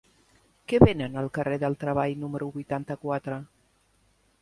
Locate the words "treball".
1.85-2.17